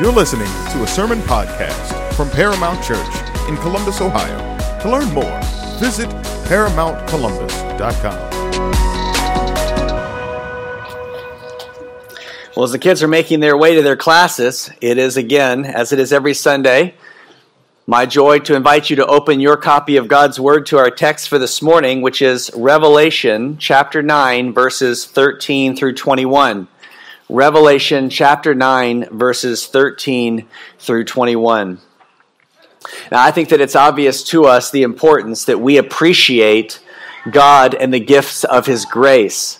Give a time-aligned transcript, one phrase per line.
[0.00, 3.14] You're listening to a sermon podcast from Paramount Church
[3.48, 4.80] in Columbus, Ohio.
[4.80, 5.40] To learn more,
[5.78, 6.08] visit
[6.48, 8.30] ParamountColumbus.com.
[12.56, 15.92] Well, as the kids are making their way to their classes, it is again, as
[15.92, 16.96] it is every Sunday,
[17.86, 21.28] my joy to invite you to open your copy of God's Word to our text
[21.28, 26.66] for this morning, which is Revelation chapter 9, verses 13 through 21.
[27.30, 30.46] Revelation chapter 9, verses 13
[30.78, 31.78] through 21.
[33.10, 36.80] Now, I think that it's obvious to us the importance that we appreciate
[37.30, 39.58] God and the gifts of His grace.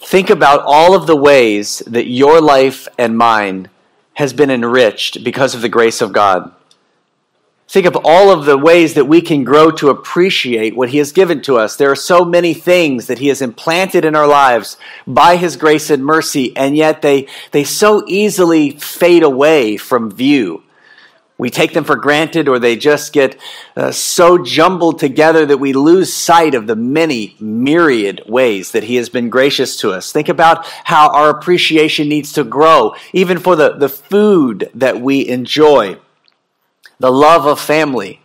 [0.00, 3.68] Think about all of the ways that your life and mine
[4.14, 6.54] has been enriched because of the grace of God.
[7.66, 11.12] Think of all of the ways that we can grow to appreciate what He has
[11.12, 11.76] given to us.
[11.76, 15.88] There are so many things that He has implanted in our lives by His grace
[15.90, 20.62] and mercy, and yet they, they so easily fade away from view.
[21.36, 23.40] We take them for granted, or they just get
[23.76, 28.96] uh, so jumbled together that we lose sight of the many myriad ways that He
[28.96, 30.12] has been gracious to us.
[30.12, 35.26] Think about how our appreciation needs to grow, even for the, the food that we
[35.26, 35.98] enjoy
[37.04, 38.18] the love of family,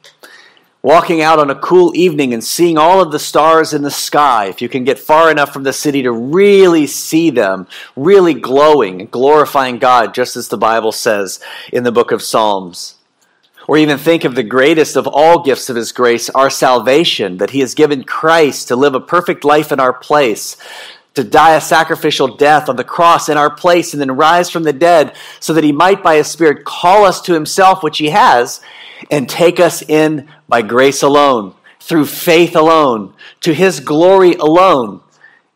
[0.82, 4.46] walking out on a cool evening and seeing all of the stars in the sky,
[4.46, 9.08] if you can get far enough from the city to really see them, really glowing
[9.08, 11.42] glorifying God, just as the Bible says
[11.74, 12.96] in the book of Psalms.
[13.68, 17.50] Or even think of the greatest of all gifts of His grace, our salvation, that
[17.50, 20.56] He has given Christ to live a perfect life in our place,
[21.16, 24.64] to die a sacrificial death on the cross in our place and then rise from
[24.64, 28.10] the dead so that he might by his spirit call us to himself which he
[28.10, 28.62] has
[29.10, 35.02] and take us in by grace alone through faith alone to his glory alone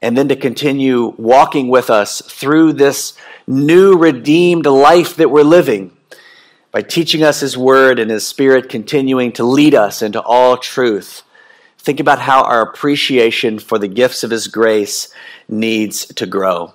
[0.02, 3.18] and then to continue walking with us through this
[3.48, 5.96] new redeemed life that we're living
[6.72, 11.24] by teaching us his word and his spirit continuing to lead us into all truth
[11.84, 15.14] Think about how our appreciation for the gifts of His grace
[15.50, 16.74] needs to grow.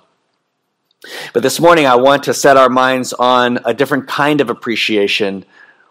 [1.33, 5.45] But this morning, I want to set our minds on a different kind of appreciation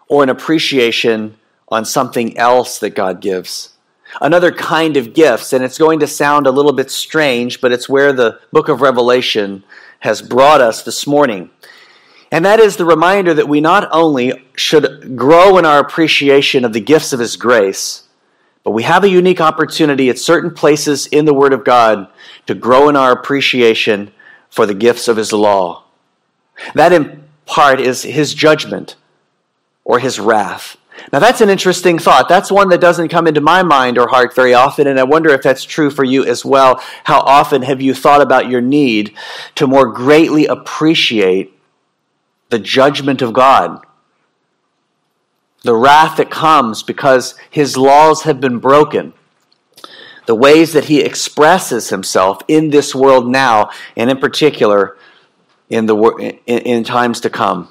[0.07, 1.35] or an appreciation
[1.67, 3.73] on something else that God gives.
[4.21, 7.89] Another kind of gifts, and it's going to sound a little bit strange, but it's
[7.89, 9.65] where the book of Revelation
[9.99, 11.49] has brought us this morning.
[12.31, 16.71] And that is the reminder that we not only should grow in our appreciation of
[16.71, 18.03] the gifts of His grace,
[18.69, 22.07] but we have a unique opportunity at certain places in the Word of God
[22.45, 24.11] to grow in our appreciation
[24.47, 25.85] for the gifts of His law.
[26.75, 28.95] That, in part, is His judgment
[29.83, 30.77] or His wrath.
[31.11, 32.29] Now, that's an interesting thought.
[32.29, 35.31] That's one that doesn't come into my mind or heart very often, and I wonder
[35.31, 36.79] if that's true for you as well.
[37.05, 39.15] How often have you thought about your need
[39.55, 41.59] to more greatly appreciate
[42.49, 43.83] the judgment of God?
[45.63, 49.13] The wrath that comes because his laws have been broken,
[50.25, 54.97] the ways that he expresses himself in this world now, and in particular
[55.69, 55.95] in, the,
[56.45, 57.69] in, in times to come.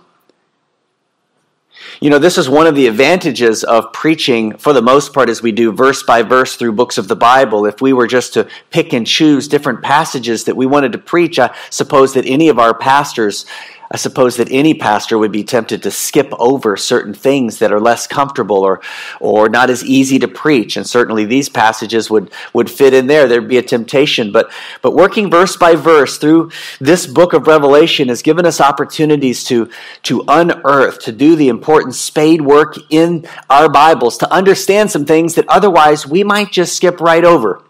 [2.01, 5.43] You know, this is one of the advantages of preaching, for the most part, as
[5.43, 7.67] we do verse by verse through books of the Bible.
[7.67, 11.39] If we were just to pick and choose different passages that we wanted to preach,
[11.39, 13.47] I suppose that any of our pastors
[13.91, 17.81] I suppose that any pastor would be tempted to skip over certain things that are
[17.81, 18.83] less comfortable or,
[19.19, 20.77] or not as easy to preach.
[20.77, 23.27] And certainly these passages would, would fit in there.
[23.27, 24.31] There'd be a temptation.
[24.31, 24.51] But,
[24.83, 26.51] but working verse by verse through
[26.81, 29.71] this book of Revelation has given us opportunities to,
[30.03, 35.35] to unearth, to do the important spade work in our Bibles, to understand some things
[35.37, 37.63] that otherwise we might just skip right over.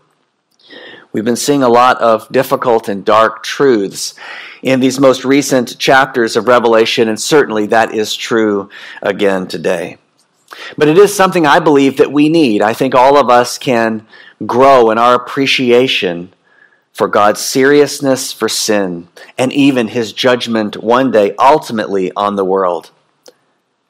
[1.12, 4.14] We've been seeing a lot of difficult and dark truths
[4.62, 8.68] in these most recent chapters of Revelation, and certainly that is true
[9.00, 9.96] again today.
[10.76, 12.60] But it is something I believe that we need.
[12.60, 14.06] I think all of us can
[14.44, 16.34] grow in our appreciation
[16.92, 19.08] for God's seriousness for sin
[19.38, 22.90] and even his judgment one day ultimately on the world.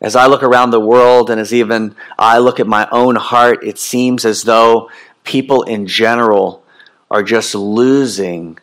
[0.00, 3.64] As I look around the world and as even I look at my own heart,
[3.64, 4.88] it seems as though
[5.24, 6.62] people in general
[7.10, 8.58] are just losing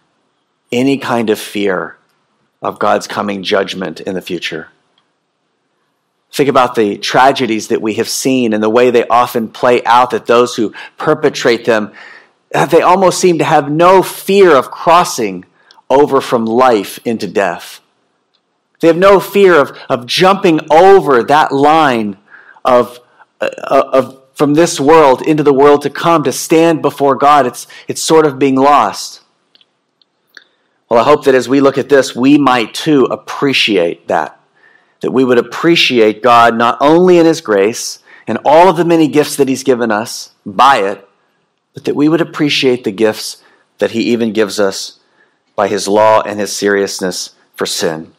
[0.72, 1.98] any kind of fear
[2.62, 4.70] of God's coming judgment in the future.
[6.32, 10.10] Think about the tragedies that we have seen and the way they often play out,
[10.12, 11.94] that those who perpetrate them,
[12.52, 15.46] they almost seem to have no fear of crossing
[15.90, 17.80] over from life into death.
[18.82, 22.18] They have no fear of, of jumping over that line
[22.66, 23.00] of,
[23.40, 23.50] uh,
[23.94, 27.48] of from this world into the world to come to stand before God.
[27.48, 29.22] It's, it's sort of being lost.
[30.90, 34.40] Well, I hope that as we look at this, we might too appreciate that.
[35.02, 39.08] that we would appreciate God not only in His grace and all of the many
[39.08, 41.08] gifts that He's given us by it,
[41.74, 43.44] but that we would appreciate the gifts
[43.78, 45.00] that He even gives us
[45.56, 48.15] by His law and His seriousness for sin.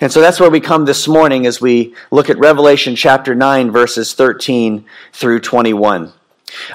[0.00, 3.70] And so that's where we come this morning as we look at Revelation chapter 9,
[3.70, 6.12] verses 13 through 21.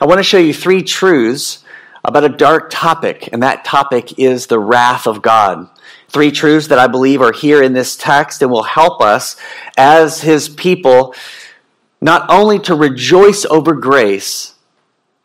[0.01, 1.63] I want to show you three truths
[2.03, 5.69] about a dark topic, and that topic is the wrath of God.
[6.07, 9.35] Three truths that I believe are here in this text and will help us
[9.77, 11.13] as His people
[12.01, 14.55] not only to rejoice over grace,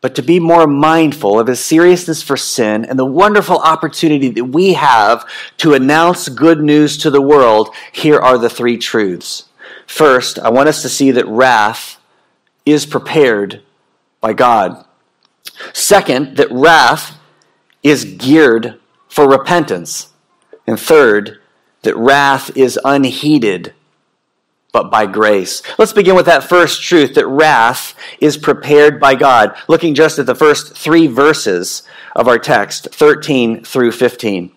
[0.05, 4.45] but to be more mindful of his seriousness for sin and the wonderful opportunity that
[4.45, 9.45] we have to announce good news to the world, here are the three truths.
[9.87, 11.99] First, I want us to see that wrath
[12.67, 13.63] is prepared
[14.21, 14.85] by God.
[15.73, 17.17] Second, that wrath
[17.81, 20.13] is geared for repentance.
[20.67, 21.39] And third,
[21.81, 23.73] that wrath is unheeded
[24.75, 25.61] but by grace.
[25.77, 29.55] Let's begin with that first truth that wrath is prepared by God.
[29.69, 31.83] Looking just at the first three verses
[32.13, 34.51] of our text, 13 through 15.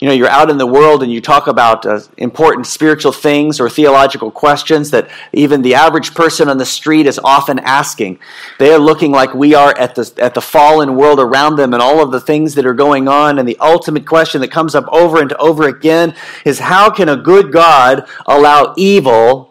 [0.00, 3.60] You know, you're out in the world and you talk about uh, important spiritual things
[3.60, 8.18] or theological questions that even the average person on the street is often asking.
[8.58, 11.82] They are looking like we are at the, at the fallen world around them and
[11.82, 13.38] all of the things that are going on.
[13.38, 16.14] And the ultimate question that comes up over and over again
[16.46, 19.49] is how can a good God allow evil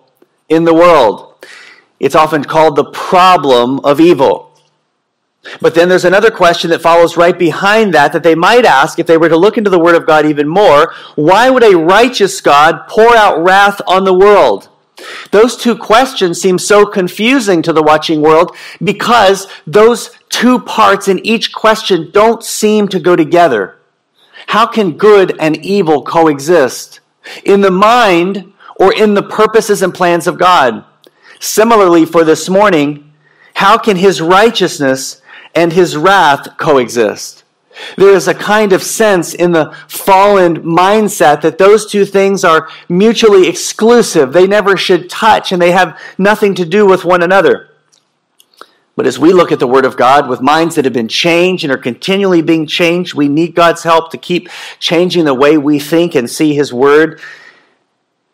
[0.49, 1.45] in the world.
[1.99, 4.49] It's often called the problem of evil.
[5.61, 9.07] But then there's another question that follows right behind that that they might ask if
[9.07, 10.93] they were to look into the Word of God even more.
[11.15, 14.69] Why would a righteous God pour out wrath on the world?
[15.31, 21.25] Those two questions seem so confusing to the watching world because those two parts in
[21.25, 23.79] each question don't seem to go together.
[24.47, 26.99] How can good and evil coexist?
[27.45, 30.83] In the mind, or in the purposes and plans of God.
[31.39, 33.13] Similarly, for this morning,
[33.55, 35.21] how can his righteousness
[35.53, 37.43] and his wrath coexist?
[37.97, 42.69] There is a kind of sense in the fallen mindset that those two things are
[42.89, 44.33] mutually exclusive.
[44.33, 47.69] They never should touch and they have nothing to do with one another.
[48.95, 51.63] But as we look at the Word of God with minds that have been changed
[51.63, 54.49] and are continually being changed, we need God's help to keep
[54.79, 57.21] changing the way we think and see His Word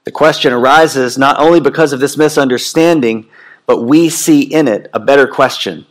[0.05, 3.27] the question arises not only because of this misunderstanding,
[3.65, 5.85] but we see in it a better question.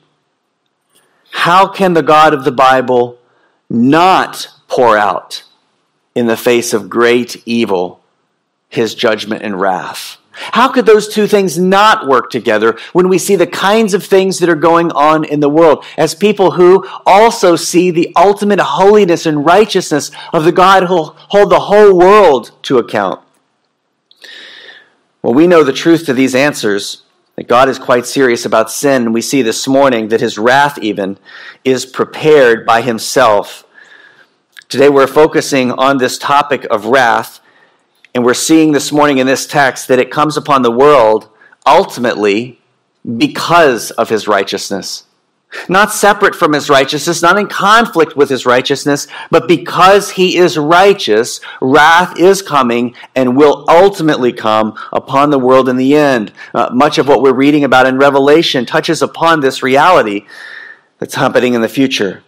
[1.32, 3.18] How can the God of the Bible
[3.68, 5.42] not pour out
[6.14, 8.00] in the face of great evil
[8.68, 10.18] his judgment and wrath?
[10.30, 14.38] How could those two things not work together when we see the kinds of things
[14.38, 19.26] that are going on in the world as people who also see the ultimate holiness
[19.26, 23.23] and righteousness of the God who hold the whole world to account?
[25.24, 27.02] Well, we know the truth to these answers
[27.36, 29.14] that God is quite serious about sin.
[29.14, 31.16] We see this morning that his wrath, even,
[31.64, 33.64] is prepared by himself.
[34.68, 37.40] Today we're focusing on this topic of wrath,
[38.14, 41.30] and we're seeing this morning in this text that it comes upon the world
[41.64, 42.60] ultimately
[43.16, 45.04] because of his righteousness
[45.68, 50.58] not separate from his righteousness, not in conflict with his righteousness, but because he is
[50.58, 56.32] righteous, wrath is coming and will ultimately come upon the world in the end.
[56.54, 60.26] Uh, much of what we're reading about in Revelation touches upon this reality
[60.98, 62.22] that's happening in the future.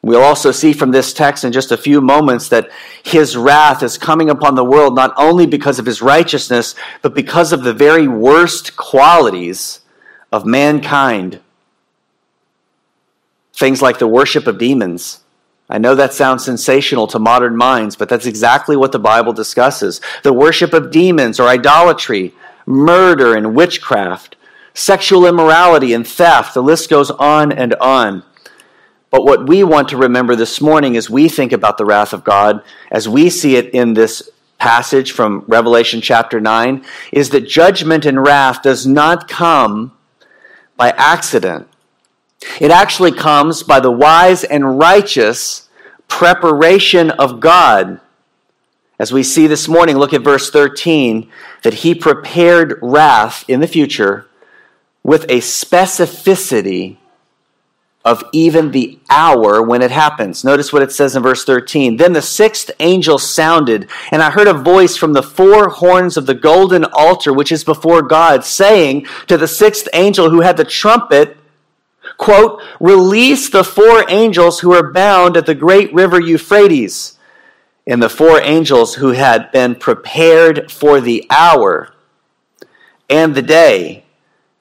[0.00, 2.70] We'll also see from this text in just a few moments that
[3.02, 7.52] his wrath is coming upon the world not only because of his righteousness, but because
[7.52, 9.80] of the very worst qualities
[10.30, 11.40] of mankind
[13.58, 15.24] Things like the worship of demons.
[15.68, 20.00] I know that sounds sensational to modern minds, but that's exactly what the Bible discusses.
[20.22, 22.34] The worship of demons or idolatry,
[22.66, 24.36] murder and witchcraft,
[24.74, 26.54] sexual immorality and theft.
[26.54, 28.22] The list goes on and on.
[29.10, 32.22] But what we want to remember this morning as we think about the wrath of
[32.22, 32.62] God,
[32.92, 38.22] as we see it in this passage from Revelation chapter 9, is that judgment and
[38.22, 39.98] wrath does not come
[40.76, 41.66] by accident.
[42.60, 45.68] It actually comes by the wise and righteous
[46.06, 48.00] preparation of God.
[48.98, 51.30] As we see this morning, look at verse 13,
[51.62, 54.26] that he prepared wrath in the future
[55.04, 56.96] with a specificity
[58.04, 60.42] of even the hour when it happens.
[60.42, 61.96] Notice what it says in verse 13.
[61.96, 66.26] Then the sixth angel sounded, and I heard a voice from the four horns of
[66.26, 70.64] the golden altar which is before God, saying to the sixth angel who had the
[70.64, 71.36] trumpet,
[72.18, 77.16] quote, release the four angels who are bound at the great river Euphrates.
[77.86, 81.94] And the four angels who had been prepared for the hour
[83.08, 84.04] and the day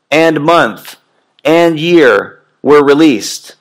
[0.10, 0.96] and month
[1.44, 3.56] and year were released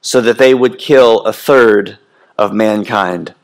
[0.00, 1.98] so that they would kill a third
[2.36, 3.34] of mankind.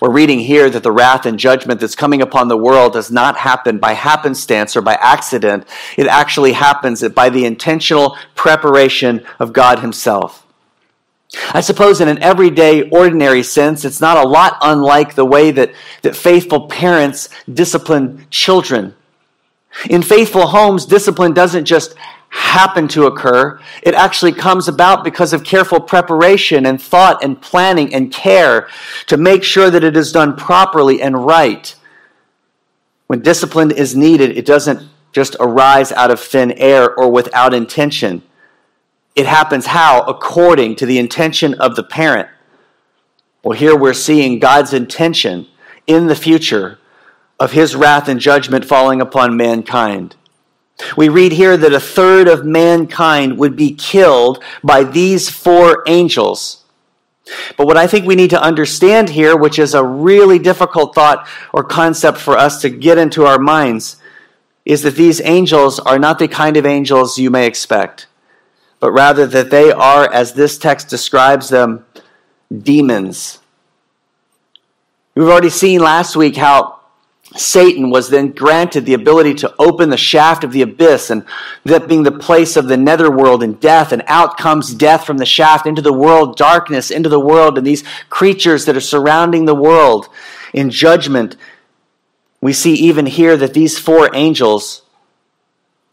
[0.00, 3.36] We're reading here that the wrath and judgment that's coming upon the world does not
[3.36, 5.66] happen by happenstance or by accident.
[5.96, 10.46] It actually happens by the intentional preparation of God Himself.
[11.52, 15.72] I suppose in an everyday, ordinary sense, it's not a lot unlike the way that,
[16.02, 18.94] that faithful parents discipline children.
[19.90, 21.94] In faithful homes, discipline doesn't just
[22.34, 23.60] happen to occur.
[23.84, 28.68] It actually comes about because of careful preparation and thought and planning and care
[29.06, 31.72] to make sure that it is done properly and right.
[33.06, 38.24] When discipline is needed, it doesn't just arise out of thin air or without intention.
[39.14, 40.02] It happens how?
[40.02, 42.28] According to the intention of the parent.
[43.44, 45.46] Well, here we're seeing God's intention
[45.86, 46.80] in the future
[47.38, 50.16] of his wrath and judgment falling upon mankind.
[50.96, 56.64] We read here that a third of mankind would be killed by these four angels.
[57.56, 61.26] But what I think we need to understand here, which is a really difficult thought
[61.52, 63.96] or concept for us to get into our minds,
[64.64, 68.06] is that these angels are not the kind of angels you may expect,
[68.80, 71.84] but rather that they are, as this text describes them,
[72.62, 73.38] demons.
[75.14, 76.80] We've already seen last week how
[77.36, 81.24] Satan was then granted the ability to open the shaft of the abyss, and
[81.64, 85.26] that being the place of the netherworld and death, and out comes death from the
[85.26, 89.54] shaft into the world, darkness into the world, and these creatures that are surrounding the
[89.54, 90.08] world
[90.52, 91.36] in judgment.
[92.40, 94.82] We see even here that these four angels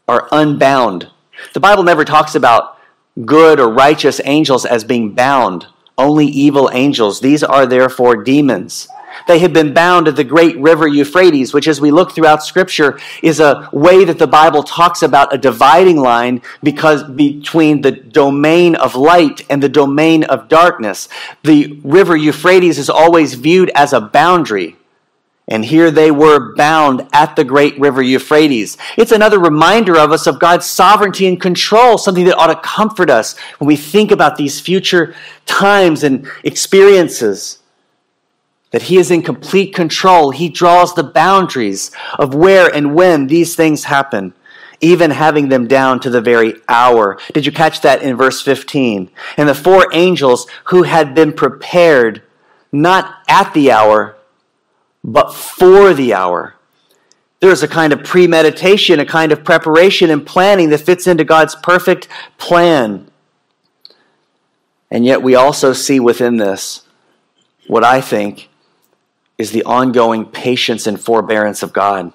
[0.08, 1.10] are unbound.
[1.54, 2.78] The Bible never talks about
[3.26, 5.66] good or righteous angels as being bound,
[5.98, 7.20] only evil angels.
[7.20, 8.88] These are therefore demons.
[9.28, 13.00] They had been bound at the great river Euphrates, which, as we look throughout Scripture,
[13.22, 18.76] is a way that the Bible talks about a dividing line because between the domain
[18.76, 21.10] of light and the domain of darkness.
[21.44, 24.76] The river Euphrates is always viewed as a boundary.
[25.48, 28.78] And here they were bound at the great river Euphrates.
[28.98, 33.10] It's another reminder of us of God's sovereignty and control, something that ought to comfort
[33.10, 35.14] us when we think about these future
[35.46, 37.61] times and experiences
[38.72, 40.32] that he is in complete control.
[40.32, 44.34] He draws the boundaries of where and when these things happen,
[44.80, 47.20] even having them down to the very hour.
[47.34, 49.12] Did you catch that in verse 15?
[49.38, 52.24] And the four angels who had been prepared
[52.72, 54.16] not at the hour,
[55.04, 56.56] but for the hour.
[57.42, 61.56] There's a kind of premeditation, a kind of preparation and planning that fits into God's
[61.56, 63.10] perfect plan.
[64.92, 66.84] And yet, we also see within this
[67.68, 68.50] what I think
[69.42, 72.14] is the ongoing patience and forbearance of God.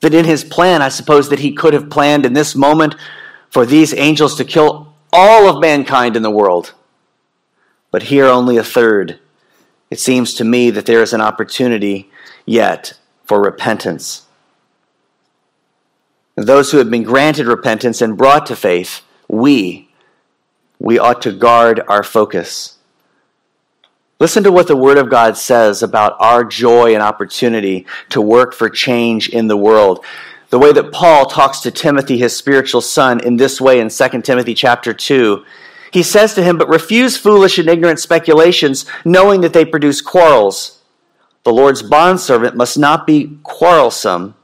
[0.00, 2.96] That in his plan, I suppose that he could have planned in this moment
[3.48, 6.74] for these angels to kill all of mankind in the world.
[7.90, 9.18] But here, only a third.
[9.90, 12.10] It seems to me that there is an opportunity
[12.44, 12.92] yet
[13.24, 14.26] for repentance.
[16.34, 19.88] Those who have been granted repentance and brought to faith, we,
[20.78, 22.75] we ought to guard our focus.
[24.18, 28.54] Listen to what the Word of God says about our joy and opportunity to work
[28.54, 30.02] for change in the world.
[30.48, 34.22] The way that Paul talks to Timothy, his spiritual son, in this way in 2
[34.22, 35.44] Timothy chapter 2.
[35.92, 40.80] He says to him, But refuse foolish and ignorant speculations, knowing that they produce quarrels.
[41.42, 44.34] The Lord's bondservant must not be quarrelsome,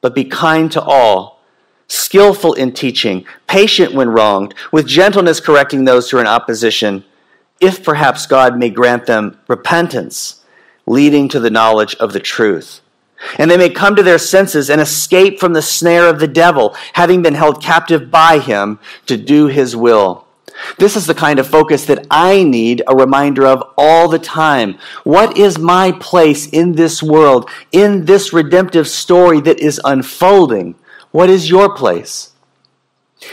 [0.00, 1.40] but be kind to all,
[1.86, 7.04] skillful in teaching, patient when wronged, with gentleness correcting those who are in opposition
[7.60, 10.44] if perhaps God may grant them repentance,
[10.86, 12.80] leading to the knowledge of the truth.
[13.38, 16.76] And they may come to their senses and escape from the snare of the devil,
[16.92, 20.26] having been held captive by him to do his will.
[20.78, 24.78] This is the kind of focus that I need a reminder of all the time.
[25.02, 30.76] What is my place in this world, in this redemptive story that is unfolding?
[31.10, 32.33] What is your place?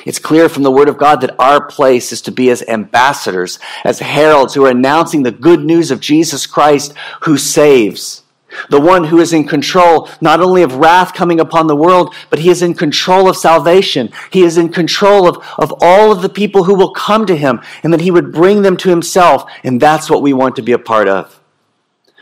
[0.06, 3.60] It's clear from the Word of God that our place is to be as ambassadors,
[3.84, 8.24] as heralds who are announcing the good news of Jesus Christ who saves.
[8.70, 12.40] The one who is in control not only of wrath coming upon the world, but
[12.40, 14.12] he is in control of salvation.
[14.30, 17.62] He is in control of, of all of the people who will come to him,
[17.82, 19.50] and that he would bring them to himself.
[19.64, 21.40] And that's what we want to be a part of.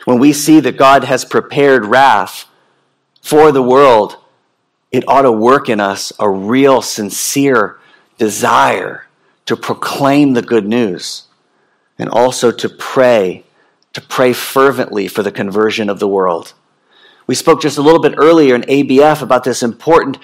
[0.05, 2.45] When we see that God has prepared wrath
[3.21, 4.17] for the world,
[4.91, 7.79] it ought to work in us a real, sincere
[8.17, 9.07] desire
[9.45, 11.23] to proclaim the good news
[11.97, 13.43] and also to pray
[13.93, 16.53] to pray fervently for the conversion of the world.
[17.25, 20.19] We spoke just a little bit earlier in ABF about this important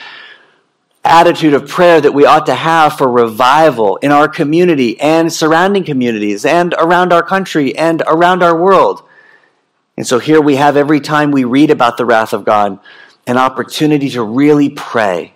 [1.03, 5.83] attitude of prayer that we ought to have for revival in our community and surrounding
[5.83, 9.03] communities and around our country and around our world.
[9.97, 12.79] And so here we have every time we read about the wrath of God
[13.27, 15.33] an opportunity to really pray,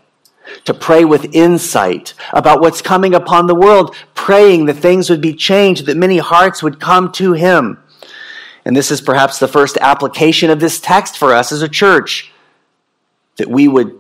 [0.66, 5.34] to pray with insight about what's coming upon the world, praying that things would be
[5.34, 7.82] changed, that many hearts would come to Him.
[8.66, 12.32] And this is perhaps the first application of this text for us as a church,
[13.38, 13.98] that we would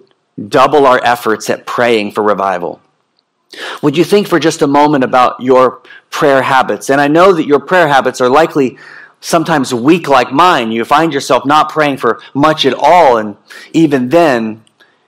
[0.47, 2.81] double our efforts at praying for revival.
[3.81, 5.81] Would you think for just a moment about your
[6.11, 6.89] prayer habits?
[6.89, 8.77] And I know that your prayer habits are likely
[9.21, 10.71] sometimes weak like mine.
[10.71, 13.17] You find yourself not praying for much at all.
[13.17, 13.37] And
[13.73, 14.63] even then,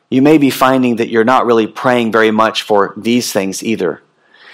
[0.09, 4.01] you may be finding that you're not really praying very much for these things either.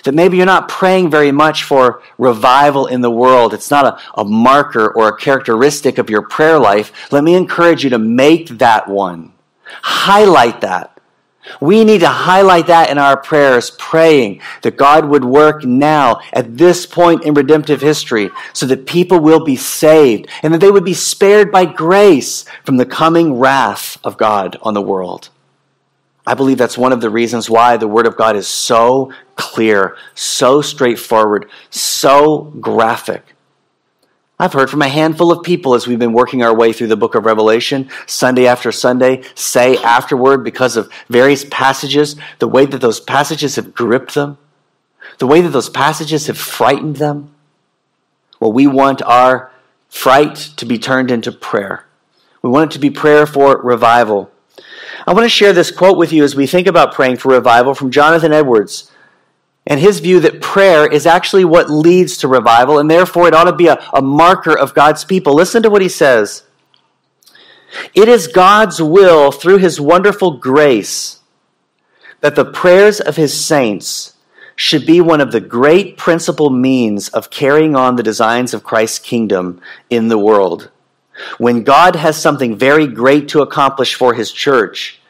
[0.03, 3.53] That maybe you're not praying very much for revival in the world.
[3.53, 7.11] It's not a, a marker or a characteristic of your prayer life.
[7.11, 9.33] Let me encourage you to make that one.
[9.81, 10.96] Highlight that.
[11.61, 16.57] We need to highlight that in our prayers, praying that God would work now at
[16.57, 20.85] this point in redemptive history so that people will be saved and that they would
[20.85, 25.29] be spared by grace from the coming wrath of God on the world.
[26.25, 29.95] I believe that's one of the reasons why the Word of God is so clear,
[30.13, 33.36] so straightforward, so graphic.
[34.39, 36.95] I've heard from a handful of people as we've been working our way through the
[36.95, 42.79] book of Revelation, Sunday after Sunday, say afterward, because of various passages, the way that
[42.79, 44.37] those passages have gripped them,
[45.17, 47.33] the way that those passages have frightened them.
[48.39, 49.51] Well, we want our
[49.89, 51.87] fright to be turned into prayer.
[52.43, 54.29] We want it to be prayer for revival.
[55.07, 57.73] I want to share this quote with you as we think about praying for revival
[57.73, 58.91] from Jonathan Edwards
[59.67, 63.43] and his view that prayer is actually what leads to revival, and therefore it ought
[63.43, 65.33] to be a, a marker of God's people.
[65.33, 66.43] Listen to what he says.
[67.93, 71.19] It is God's will, through his wonderful grace,
[72.21, 74.15] that the prayers of his saints
[74.55, 78.99] should be one of the great principal means of carrying on the designs of Christ's
[78.99, 80.71] kingdom in the world.
[81.37, 85.01] When God has something very great to accomplish for his church,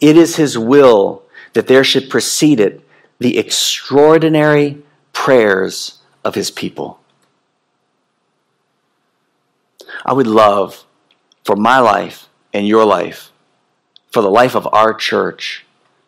[0.00, 1.22] it is his will
[1.54, 2.81] that there should precede it
[3.22, 4.82] the extraordinary
[5.12, 7.00] prayers of his people.
[10.04, 10.84] I would love
[11.44, 13.30] for my life and your life,
[14.10, 15.64] for the life of our church,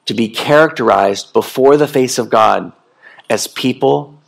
[0.07, 2.73] to be characterized before the face of God
[3.31, 4.19] as people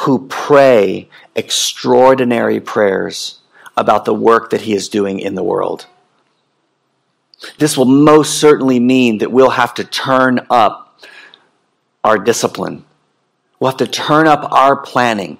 [0.00, 3.38] who pray extraordinary prayers
[3.76, 5.86] about the work that He is doing in the world.
[7.58, 10.81] This will most certainly mean that we'll have to turn up
[12.04, 12.84] our discipline.
[13.58, 15.38] We'll have to turn up our planning.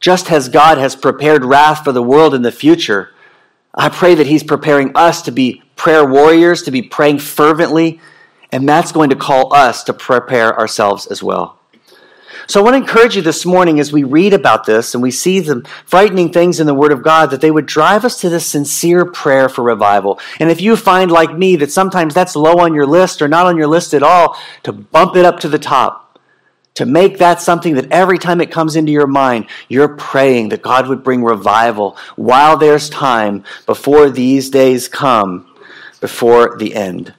[0.00, 3.10] Just as God has prepared wrath for the world in the future,
[3.74, 8.00] I pray that He's preparing us to be prayer warriors, to be praying fervently,
[8.52, 11.58] and that's going to call us to prepare ourselves as well.
[12.48, 15.10] So I want to encourage you this morning as we read about this and we
[15.10, 18.28] see the frightening things in the Word of God that they would drive us to
[18.28, 20.20] this sincere prayer for revival.
[20.38, 23.46] And if you find, like me, that sometimes that's low on your list or not
[23.46, 26.20] on your list at all, to bump it up to the top.
[26.74, 30.62] To make that something that every time it comes into your mind, you're praying that
[30.62, 35.50] God would bring revival while there's time before these days come,
[36.00, 37.14] before the end.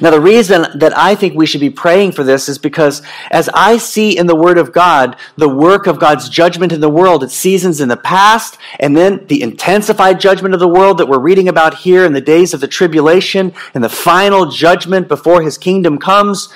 [0.00, 3.48] Now, the reason that I think we should be praying for this is because as
[3.52, 7.22] I see in the Word of God the work of God's judgment in the world
[7.24, 11.18] at seasons in the past, and then the intensified judgment of the world that we're
[11.18, 15.58] reading about here in the days of the tribulation and the final judgment before His
[15.58, 16.48] kingdom comes,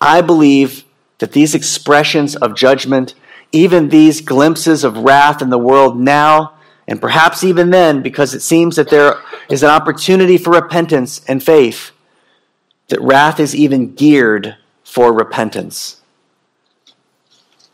[0.00, 0.84] I believe
[1.18, 3.14] that these expressions of judgment,
[3.52, 6.54] even these glimpses of wrath in the world now,
[6.86, 9.16] and perhaps even then, because it seems that there
[9.48, 11.92] is an opportunity for repentance and faith
[12.90, 16.00] that wrath is even geared for repentance.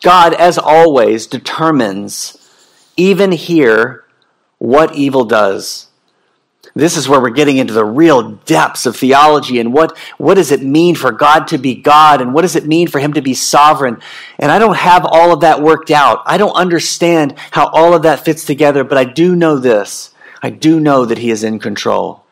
[0.02, 2.36] God, as always, determines,
[2.96, 4.04] even here,
[4.58, 5.88] what evil does.
[6.74, 10.52] This is where we're getting into the real depths of theology and what, what does
[10.52, 13.22] it mean for God to be God and what does it mean for Him to
[13.22, 13.98] be sovereign.
[14.38, 16.22] And I don't have all of that worked out.
[16.26, 20.12] I don't understand how all of that fits together, but I do know this.
[20.42, 22.25] I do know that He is in control.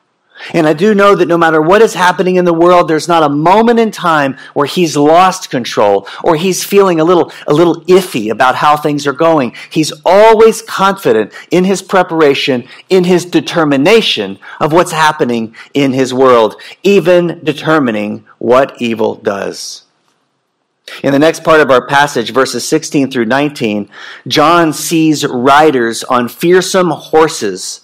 [0.52, 3.22] And I do know that no matter what is happening in the world, there's not
[3.22, 7.80] a moment in time where he's lost control or he's feeling a little, a little
[7.82, 9.54] iffy about how things are going.
[9.70, 16.60] He's always confident in his preparation, in his determination of what's happening in his world,
[16.82, 19.84] even determining what evil does.
[21.02, 23.88] In the next part of our passage, verses 16 through 19,
[24.28, 27.80] John sees riders on fearsome horses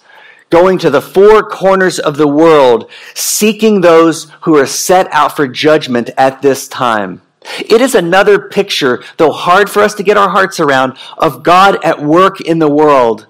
[0.51, 5.47] going to the four corners of the world, seeking those who are set out for
[5.47, 7.23] judgment at this time.
[7.57, 11.83] It is another picture, though hard for us to get our hearts around, of God
[11.83, 13.25] at work in the world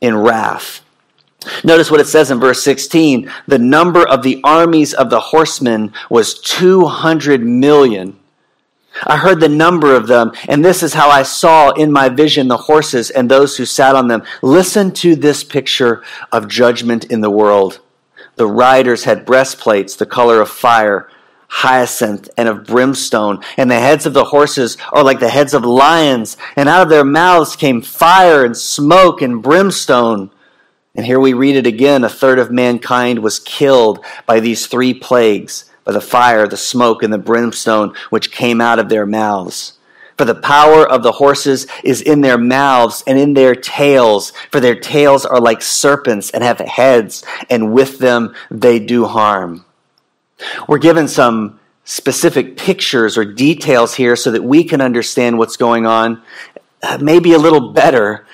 [0.00, 0.82] in wrath.
[1.64, 5.92] Notice what it says in verse 16 the number of the armies of the horsemen
[6.08, 8.18] was 200 million.
[9.06, 12.48] I heard the number of them, and this is how I saw in my vision
[12.48, 14.22] the horses and those who sat on them.
[14.42, 17.80] Listen to this picture of judgment in the world.
[18.36, 21.08] The riders had breastplates the color of fire,
[21.48, 25.64] hyacinth, and of brimstone, and the heads of the horses are like the heads of
[25.64, 30.30] lions, and out of their mouths came fire and smoke and brimstone.
[30.94, 34.92] And here we read it again a third of mankind was killed by these three
[34.92, 39.78] plagues by the fire, the smoke, and the brimstone which came out of their mouths.
[40.16, 44.60] For the power of the horses is in their mouths and in their tails, for
[44.60, 49.64] their tails are like serpents and have heads, and with them they do harm.
[50.68, 55.86] We're given some specific pictures or details here so that we can understand what's going
[55.86, 56.22] on
[56.82, 58.26] uh, maybe a little better.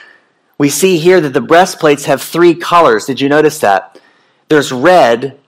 [0.58, 3.06] We see here that the breastplates have three colors.
[3.06, 4.00] Did you notice that?
[4.48, 5.38] There's red,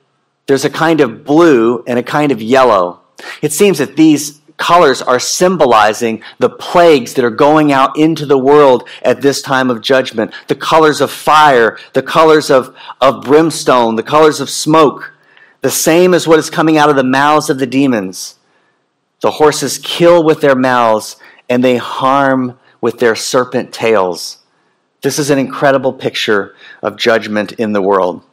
[0.48, 3.00] there's a kind of blue and a kind of yellow.
[3.42, 8.38] It seems that these colors are symbolizing the plagues that are going out into the
[8.38, 10.32] world at this time of judgment.
[10.48, 15.12] The colors of fire, the colors of, of brimstone, the colors of smoke,
[15.60, 18.36] the same as what is coming out of the mouths of the demons.
[19.20, 21.16] The horses kill with their mouths
[21.48, 24.38] and they harm with their serpent tails.
[25.02, 28.24] This is an incredible picture of judgment in the world.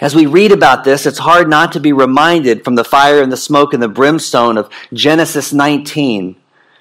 [0.00, 3.30] As we read about this, it's hard not to be reminded from the fire and
[3.30, 6.36] the smoke and the brimstone of Genesis 19.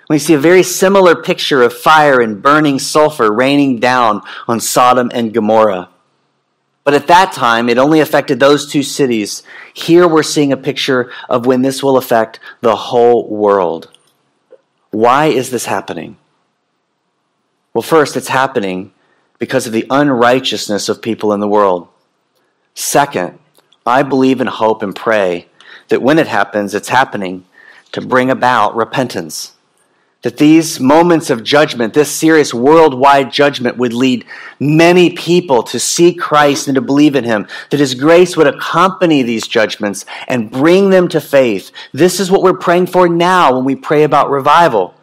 [0.09, 5.11] We see a very similar picture of fire and burning sulfur raining down on Sodom
[5.13, 5.89] and Gomorrah.
[6.83, 9.43] But at that time, it only affected those two cities.
[9.73, 13.91] Here we're seeing a picture of when this will affect the whole world.
[14.91, 16.17] Why is this happening?
[17.73, 18.93] Well, first, it's happening
[19.37, 21.89] because of the unrighteousness of people in the world.
[22.79, 23.39] Second,
[23.87, 25.47] I believe and hope and pray
[25.87, 27.43] that when it happens, it's happening
[27.91, 29.55] to bring about repentance.
[30.21, 34.25] That these moments of judgment, this serious worldwide judgment, would lead
[34.59, 37.47] many people to see Christ and to believe in Him.
[37.71, 41.71] That His grace would accompany these judgments and bring them to faith.
[41.93, 44.93] This is what we're praying for now when we pray about revival.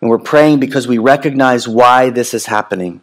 [0.00, 3.02] And we're praying because we recognize why this is happening.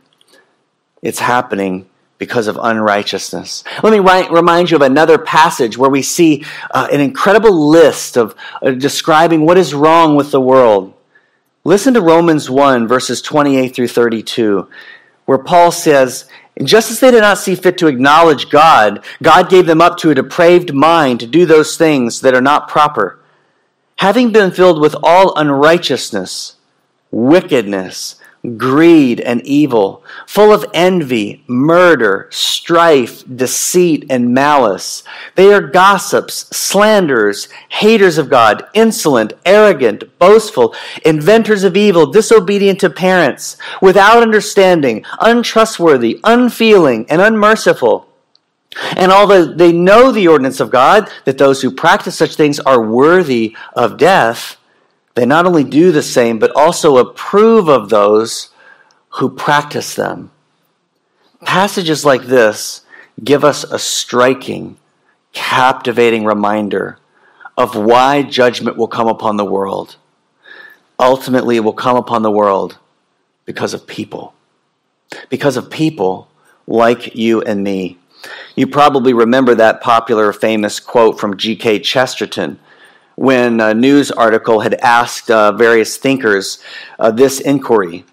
[1.03, 1.87] It's happening
[2.17, 3.63] because of unrighteousness.
[3.84, 8.36] Let me remind you of another passage where we see uh, an incredible list of
[8.62, 10.93] uh, describing what is wrong with the world.
[11.63, 14.69] Listen to Romans 1, verses 28 through 32,
[15.25, 16.30] where Paul says,
[16.63, 20.12] just as they did not see fit to acknowledge God, God gave them up to
[20.12, 23.19] a depraved mind to do those things that are not proper.
[23.97, 26.56] Having been filled with all unrighteousness,
[27.12, 28.15] wickedness,
[28.58, 35.03] greed, and evil, full of envy, murder, strife, deceit, and malice.
[35.36, 42.89] They are gossips, slanderers, haters of God, insolent, arrogant, boastful, inventors of evil, disobedient to
[42.89, 48.08] parents, without understanding, untrustworthy, unfeeling, and unmerciful.
[48.97, 52.81] And although they know the ordinance of God, that those who practice such things are
[52.81, 54.58] worthy of death,
[55.15, 58.49] they not only do the same, but also approve of those
[59.10, 60.32] who practice them.
[61.43, 62.82] Passages like this
[63.23, 64.78] give us a striking,
[65.32, 66.99] captivating reminder
[67.58, 69.95] of why judgment will come upon the world.
[70.99, 72.78] Ultimately, it will come upon the world
[73.45, 74.34] because of people.
[75.30, 76.28] Because of people
[76.67, 77.97] like you and me.
[78.56, 81.80] You probably remember that popular, famous quote from G.K.
[81.80, 82.60] Chesterton
[83.15, 86.60] when a news article had asked uh, various thinkers
[86.99, 88.06] uh, this inquiry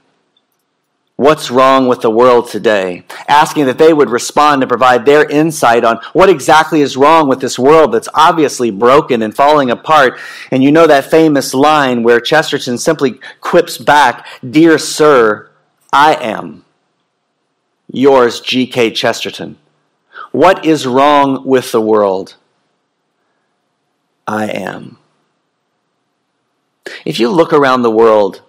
[1.23, 3.05] What's wrong with the world today?
[3.29, 7.41] Asking that they would respond and provide their insight on what exactly is wrong with
[7.41, 10.19] this world that's obviously broken and falling apart.
[10.51, 15.49] And you know that famous line where Chesterton simply quips back, Dear Sir,
[15.93, 16.65] I am.
[17.89, 18.91] Yours, G.K.
[18.91, 19.59] Chesterton.
[20.33, 22.35] What is wrong with the world?
[24.27, 24.99] I am.
[27.05, 28.43] If you look around the world,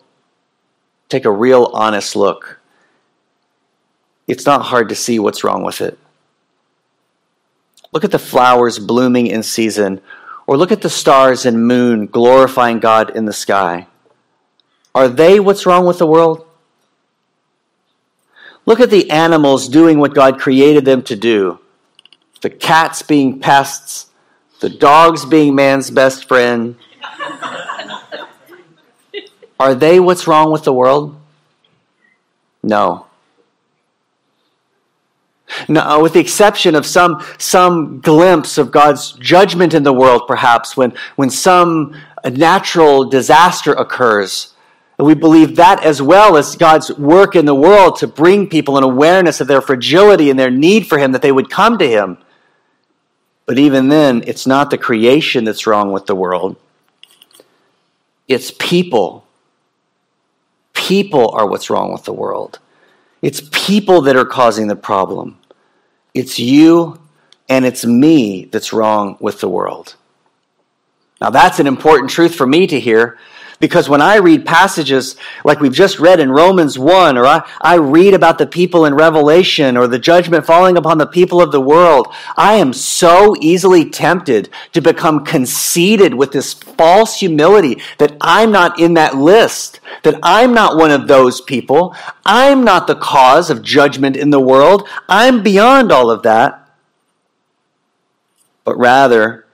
[1.09, 2.59] take a real honest look,
[4.27, 5.97] it's not hard to see what's wrong with it.
[7.91, 10.01] Look at the flowers blooming in season
[10.45, 13.87] Or look at the stars and moon glorifying God in the sky.
[14.93, 16.45] Are they what's wrong with the world?
[18.65, 21.59] Look at the animals doing what God created them to do
[22.41, 24.07] the cats being pests,
[24.63, 26.77] the dogs being man's best friend.
[29.59, 31.19] Are they what's wrong with the world?
[32.63, 33.07] No.
[35.67, 40.23] No, uh, with the exception of some, some glimpse of God's judgment in the world,
[40.27, 41.93] perhaps, when, when some
[42.25, 44.53] natural disaster occurs
[44.99, 48.83] we believe that as well as God's work in the world to bring people an
[48.83, 52.17] awareness of their fragility and their need for Him, that they would come to Him.
[53.45, 56.55] But even then, it's not the creation that's wrong with the world,
[58.27, 59.25] it's people.
[60.73, 62.59] People are what's wrong with the world.
[63.21, 65.37] It's people that are causing the problem.
[66.13, 66.99] It's you
[67.47, 69.95] and it's me that's wrong with the world.
[71.21, 73.17] Now, that's an important truth for me to hear
[73.63, 77.75] because when I read passages like we've just read in Romans 1, or I, I
[77.75, 81.61] read about the people in Revelation, or the judgment falling upon the people of the
[81.61, 88.51] world, I am so easily tempted to become conceited with this false humility that I'm
[88.51, 91.95] not in that list, that I'm not one of those people.
[92.25, 94.89] I'm not the cause of judgment in the world.
[95.07, 96.69] I'm beyond all of that.
[98.65, 99.45] But rather,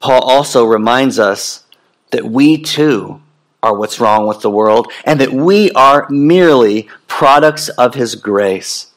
[0.00, 1.64] Paul also reminds us
[2.10, 3.22] that we too
[3.62, 8.92] are what's wrong with the world, and that we are merely products of His grace,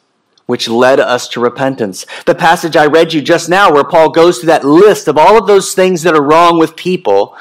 [0.46, 2.06] which led us to repentance.
[2.26, 5.38] The passage I read you just now, where Paul goes through that list of all
[5.38, 7.38] of those things that are wrong with people,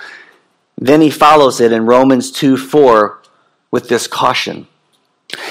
[0.76, 3.20] then he follows it in Romans 2 4
[3.70, 4.66] with this caution.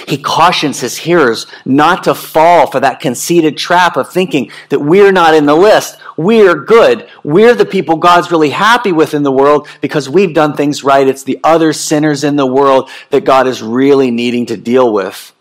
[0.08, 5.12] He cautions his hearers not to fall for that conceited trap of thinking that we're
[5.12, 5.98] not in the list.
[6.18, 7.10] We're good.
[7.24, 11.08] We're the people God's really happy with in the world because we've done things right.
[11.08, 15.34] It's the other sinners in the world that God is really needing to deal with.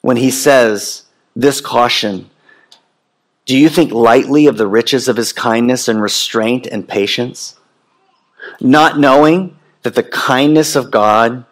[0.00, 2.30] When he says this caution,
[3.44, 7.58] do you think lightly of the riches of his kindness and restraint and patience?
[8.60, 11.44] Not knowing that the kindness of God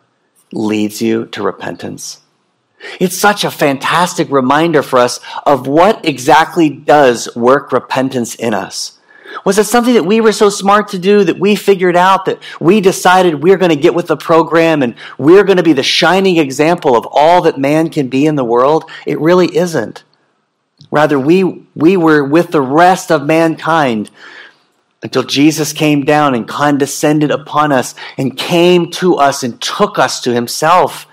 [0.56, 2.20] leads you to repentance.
[3.00, 8.98] It's such a fantastic reminder for us of what exactly does work repentance in us.
[9.44, 12.42] Was it something that we were so smart to do that we figured out that
[12.60, 15.82] we decided we're going to get with the program and we're going to be the
[15.82, 18.90] shining example of all that man can be in the world?
[19.04, 20.04] It really isn't.
[20.90, 24.10] Rather, we, we were with the rest of mankind
[25.02, 30.20] until Jesus came down and condescended upon us and came to us and took us
[30.22, 31.06] to himself.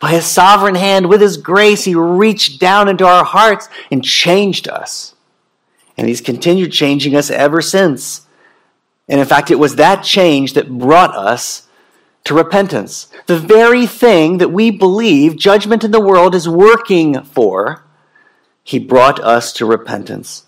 [0.00, 4.68] By his sovereign hand, with his grace, he reached down into our hearts and changed
[4.68, 5.14] us.
[5.96, 8.26] And he's continued changing us ever since.
[9.08, 11.68] And in fact, it was that change that brought us
[12.24, 13.08] to repentance.
[13.26, 17.84] The very thing that we believe judgment in the world is working for,
[18.62, 20.44] he brought us to repentance.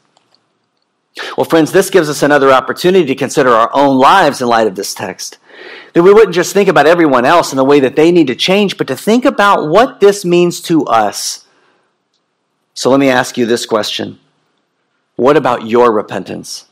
[1.36, 4.76] Well, friends, this gives us another opportunity to consider our own lives in light of
[4.76, 5.38] this text.
[5.92, 8.34] That we wouldn't just think about everyone else and the way that they need to
[8.34, 11.46] change, but to think about what this means to us.
[12.74, 14.18] So let me ask you this question
[15.16, 16.66] What about your repentance?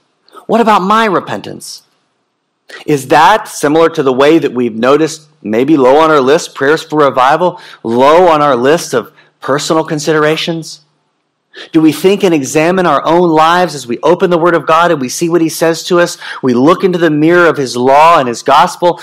[0.46, 1.82] What about my repentance?
[2.86, 6.82] Is that similar to the way that we've noticed, maybe low on our list, prayers
[6.82, 10.80] for revival, low on our list of personal considerations?
[11.72, 14.90] Do we think and examine our own lives as we open the Word of God
[14.90, 16.16] and we see what He says to us?
[16.42, 19.00] We look into the mirror of His law and His gospel.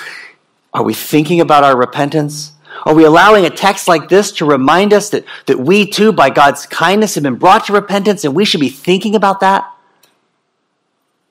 [0.73, 2.53] Are we thinking about our repentance?
[2.85, 6.29] Are we allowing a text like this to remind us that, that we too, by
[6.29, 9.69] God's kindness, have been brought to repentance and we should be thinking about that?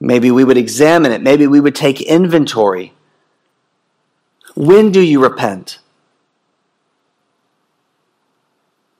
[0.00, 1.22] Maybe we would examine it.
[1.22, 2.92] Maybe we would take inventory.
[4.54, 5.78] When do you repent?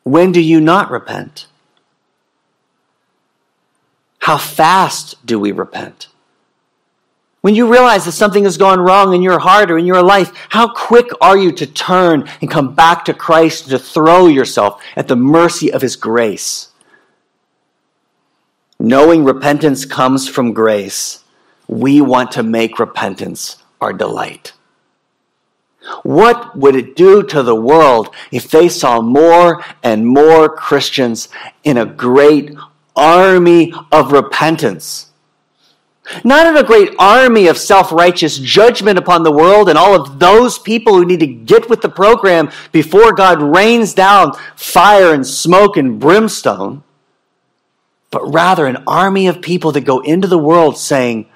[0.05, 1.46] When do you not repent?
[4.26, 6.08] How fast do we repent?
[7.42, 10.32] When you realize that something has gone wrong in your heart or in your life,
[10.48, 14.82] how quick are you to turn and come back to Christ, and to throw yourself
[14.96, 16.70] at the mercy of His grace?
[18.80, 21.22] Knowing repentance comes from grace,
[21.68, 24.54] we want to make repentance our delight.
[26.02, 31.28] What would it do to the world if they saw more and more Christians
[31.62, 32.56] in a great
[32.96, 35.06] army of repentance.
[36.22, 40.18] Not in a great army of self righteous judgment upon the world and all of
[40.20, 45.26] those people who need to get with the program before God rains down fire and
[45.26, 46.85] smoke and brimstone,
[48.11, 51.28] but rather an army of people that go into the world saying,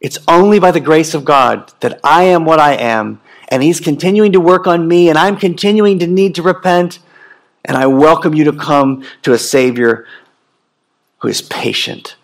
[0.00, 3.80] It's only by the grace of God that I am what I am, and He's
[3.80, 6.98] continuing to work on me, and I'm continuing to need to repent.
[7.64, 10.06] And I welcome you to come to a Savior
[11.18, 12.16] who is patient.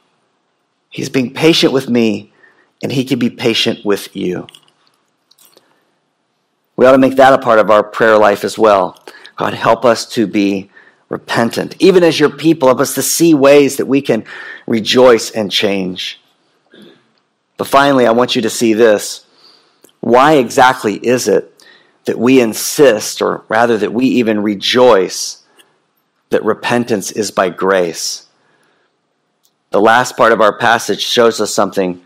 [0.89, 2.33] He's being patient with me,
[2.83, 4.47] and He can be patient with you.
[6.77, 9.03] We ought to make that a part of our prayer life as well.
[9.37, 10.71] God, help us to be
[11.09, 11.77] repentant.
[11.79, 14.25] Even as your people, help us to see ways that we can
[14.67, 16.21] rejoice and change.
[17.57, 19.25] But finally, I want you to see this.
[20.01, 21.56] Why exactly is it
[22.07, 25.45] that we insist, or rather that we even rejoice,
[26.31, 28.27] that repentance is by grace?
[29.71, 32.03] The last part of our passage shows us something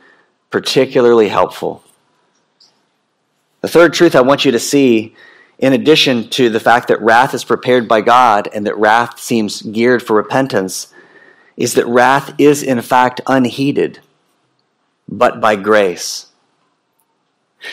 [0.50, 1.84] particularly helpful.
[3.60, 5.14] The third truth I want you to see,
[5.58, 9.62] in addition to the fact that wrath is prepared by God and that wrath seems
[9.62, 10.92] geared for repentance,
[11.56, 14.00] is that wrath is in fact unheeded
[15.06, 16.26] but by grace.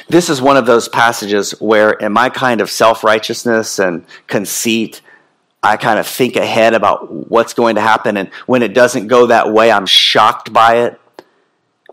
[0.09, 5.01] This is one of those passages where, in my kind of self righteousness and conceit,
[5.63, 8.17] I kind of think ahead about what's going to happen.
[8.17, 10.99] And when it doesn't go that way, I'm shocked by it.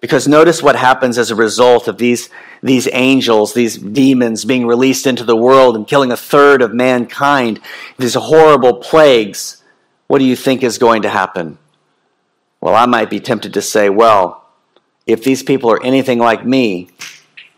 [0.01, 2.29] Because notice what happens as a result of these,
[2.63, 7.59] these angels, these demons being released into the world and killing a third of mankind,
[7.97, 9.63] these horrible plagues.
[10.07, 11.57] What do you think is going to happen?
[12.61, 14.47] Well, I might be tempted to say, well,
[15.07, 16.91] if these people are anything like me,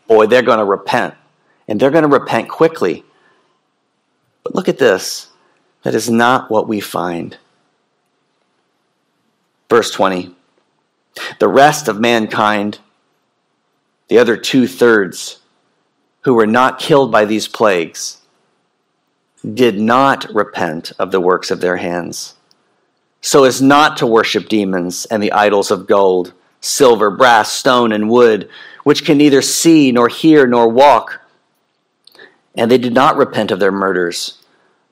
[0.06, 1.14] boy, they're going to repent.
[1.68, 3.04] And they're going to repent quickly.
[4.42, 5.28] But look at this.
[5.82, 7.36] That is not what we find.
[9.68, 10.34] Verse 20
[11.38, 12.78] The rest of mankind,
[14.08, 15.40] the other two thirds,
[16.22, 18.22] who were not killed by these plagues,
[19.54, 22.34] did not repent of the works of their hands,
[23.20, 26.32] so as not to worship demons and the idols of gold
[26.66, 28.48] silver, brass, stone, and wood,
[28.84, 31.20] which can neither see, nor hear, nor walk.
[32.54, 34.42] And they did not repent of their murders,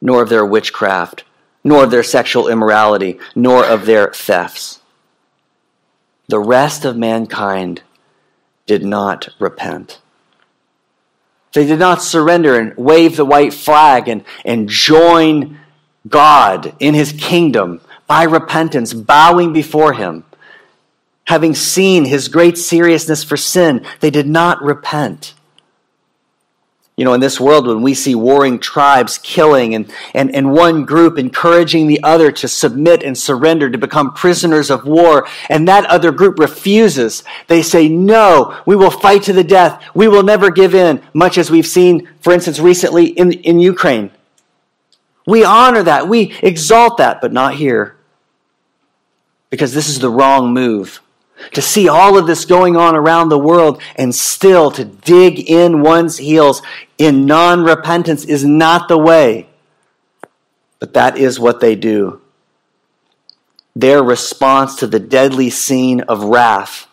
[0.01, 1.25] nor of their witchcraft,
[1.63, 4.81] nor of their sexual immorality, nor of their thefts.
[6.29, 7.83] The rest of mankind
[8.67, 10.01] did not repent.
[11.53, 15.61] They did not surrender and wave the white flag and, and join
[16.09, 20.25] God in his kingdom by repentance, bowing before him
[21.27, 25.35] having seen his great seriousness for sin, they did not repent.
[26.97, 30.85] You know, in this world, when we see warring tribes killing and, and, and one
[30.85, 35.87] group encouraging the other to submit and surrender, to become prisoners of war, and that
[35.87, 39.83] other group refuses, they say, No, we will fight to the death.
[39.93, 44.13] We will never give in, much as we've seen, for instance, recently in, in Ukraine.
[45.27, 47.97] We honor that, we exalt that, but not here.
[49.51, 51.01] Because this is the wrong move
[51.53, 55.83] to see all of this going on around the world and still to dig in
[55.83, 56.62] one's heels
[56.99, 59.49] in non repentance is not the way.
[60.79, 62.20] But that is what they do.
[63.77, 66.87] Their response to the deadly scene of wrath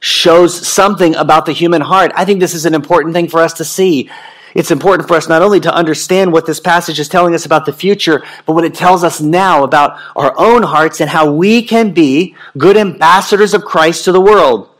[0.00, 2.12] shows something about the human heart.
[2.14, 4.10] I think this is an important thing for us to see.
[4.54, 7.66] It's important for us not only to understand what this passage is telling us about
[7.66, 11.62] the future, but what it tells us now about our own hearts and how we
[11.62, 14.70] can be good ambassadors of Christ to the world.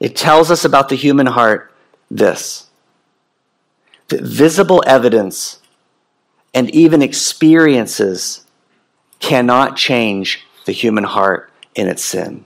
[0.00, 1.72] It tells us about the human heart
[2.10, 2.64] this
[4.08, 5.60] that visible evidence
[6.54, 8.44] and even experiences
[9.18, 12.44] cannot change the human heart in its sin.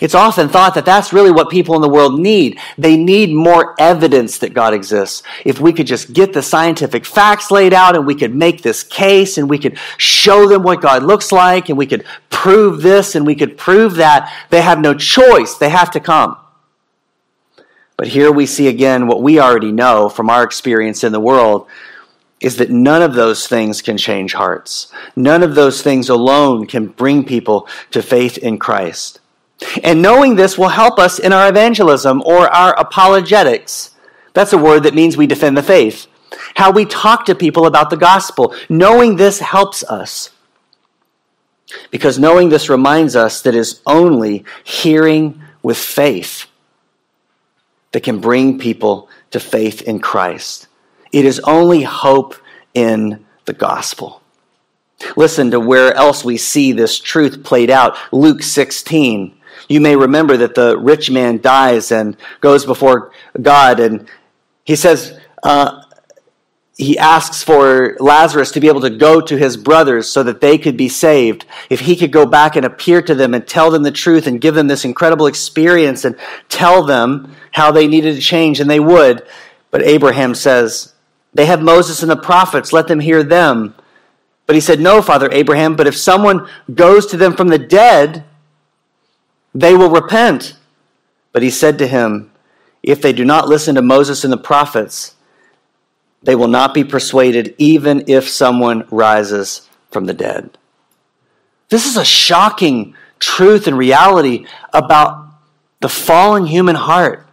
[0.00, 2.58] It's often thought that that's really what people in the world need.
[2.78, 5.24] They need more evidence that God exists.
[5.44, 8.84] If we could just get the scientific facts laid out and we could make this
[8.84, 13.16] case and we could show them what God looks like and we could prove this
[13.16, 15.56] and we could prove that, they have no choice.
[15.56, 16.36] They have to come.
[17.96, 21.66] But here we see again what we already know from our experience in the world
[22.40, 24.92] is that none of those things can change hearts.
[25.16, 29.20] None of those things alone can bring people to faith in Christ.
[29.82, 33.90] And knowing this will help us in our evangelism or our apologetics.
[34.34, 36.06] That's a word that means we defend the faith.
[36.54, 38.54] How we talk to people about the gospel.
[38.68, 40.30] Knowing this helps us.
[41.90, 46.46] Because knowing this reminds us that it is only hearing with faith
[47.92, 50.66] that can bring people to faith in Christ.
[51.12, 52.34] It is only hope
[52.74, 54.22] in the gospel.
[55.16, 57.96] Listen to where else we see this truth played out.
[58.12, 59.36] Luke 16.
[59.72, 63.10] You may remember that the rich man dies and goes before
[63.40, 64.06] God, and
[64.64, 65.82] he says, uh,
[66.76, 70.58] he asks for Lazarus to be able to go to his brothers so that they
[70.58, 71.46] could be saved.
[71.70, 74.42] If he could go back and appear to them and tell them the truth and
[74.42, 76.16] give them this incredible experience and
[76.50, 79.26] tell them how they needed to change, and they would.
[79.70, 80.92] But Abraham says,
[81.32, 83.74] They have Moses and the prophets, let them hear them.
[84.46, 88.24] But he said, No, Father Abraham, but if someone goes to them from the dead,
[89.54, 90.56] they will repent.
[91.32, 92.30] But he said to him,
[92.82, 95.14] If they do not listen to Moses and the prophets,
[96.22, 100.56] they will not be persuaded even if someone rises from the dead.
[101.68, 105.26] This is a shocking truth and reality about
[105.80, 107.26] the fallen human heart.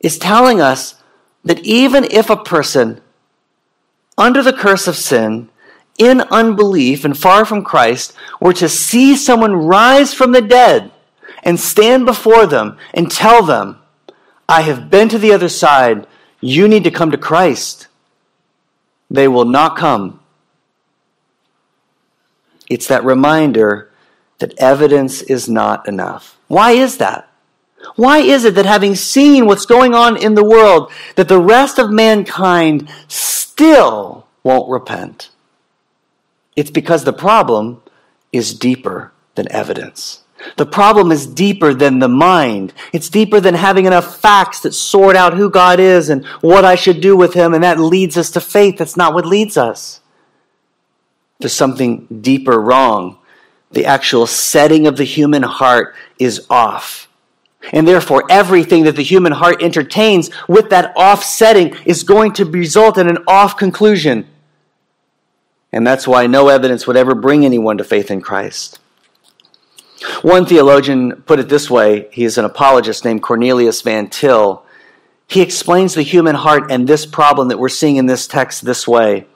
[0.00, 1.02] It's telling us
[1.44, 3.00] that even if a person
[4.18, 5.48] under the curse of sin,
[5.98, 10.90] in unbelief and far from Christ, were to see someone rise from the dead
[11.42, 13.78] and stand before them and tell them,
[14.48, 16.06] I have been to the other side
[16.40, 17.88] you need to come to Christ.
[19.10, 20.20] They will not come.
[22.68, 23.90] It's that reminder
[24.38, 26.36] that evidence is not enough.
[26.48, 27.28] Why is that?
[27.94, 31.78] Why is it that having seen what's going on in the world, that the rest
[31.78, 35.30] of mankind still won't repent?
[36.56, 37.82] It's because the problem
[38.32, 40.24] is deeper than evidence.
[40.56, 42.72] The problem is deeper than the mind.
[42.92, 46.74] It's deeper than having enough facts that sort out who God is and what I
[46.74, 48.78] should do with Him, and that leads us to faith.
[48.78, 50.00] That's not what leads us.
[51.38, 53.18] There's something deeper wrong.
[53.72, 57.08] The actual setting of the human heart is off.
[57.72, 62.44] And therefore, everything that the human heart entertains with that off setting is going to
[62.44, 64.28] result in an off conclusion.
[65.72, 68.78] And that's why no evidence would ever bring anyone to faith in Christ.
[70.22, 74.62] One theologian put it this way he is an apologist named Cornelius Van Til.
[75.26, 78.86] He explains the human heart and this problem that we're seeing in this text this
[78.86, 79.26] way.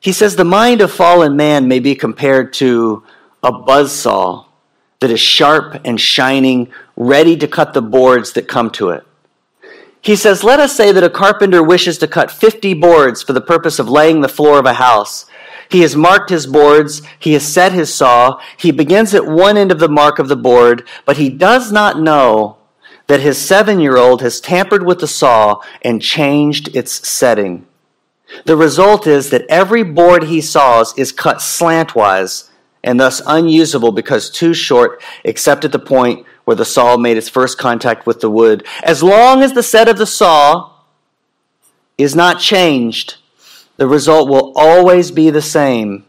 [0.00, 3.04] He says the mind of fallen man may be compared to
[3.42, 4.46] a buzz saw
[5.00, 9.06] that is sharp and shining, ready to cut the boards that come to it.
[10.00, 13.40] He says, Let us say that a carpenter wishes to cut 50 boards for the
[13.40, 15.26] purpose of laying the floor of a house.
[15.68, 17.02] He has marked his boards.
[17.18, 18.40] He has set his saw.
[18.56, 22.00] He begins at one end of the mark of the board, but he does not
[22.00, 22.58] know
[23.06, 27.66] that his seven year old has tampered with the saw and changed its setting.
[28.44, 32.50] The result is that every board he saws is cut slantwise
[32.82, 37.28] and thus unusable because too short, except at the point where the saw made its
[37.28, 38.64] first contact with the wood.
[38.82, 40.70] As long as the set of the saw
[41.98, 43.16] is not changed,
[43.76, 46.04] the result will always be the same.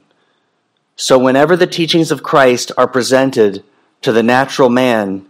[0.95, 3.63] So, whenever the teachings of Christ are presented
[4.01, 5.27] to the natural man,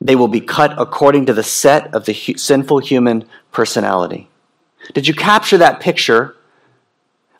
[0.00, 4.28] they will be cut according to the set of the hu- sinful human personality.
[4.92, 6.36] Did you capture that picture?